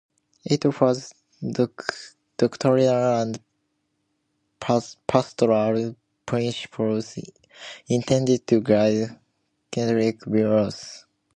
[0.45, 1.13] It offers
[2.39, 2.89] doctrinal
[3.21, 3.39] and
[4.59, 7.19] pastoral principles
[7.87, 9.19] intended to guide
[9.69, 11.05] Catholic bishops.